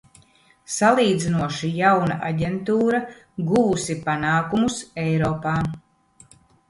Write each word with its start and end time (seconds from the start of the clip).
Salīdzinoši 0.75 1.67
jauna 1.81 2.17
aģentūra 2.29 3.01
guvusi 3.51 3.97
panākumus 4.09 4.79
Eiropā. 5.05 5.55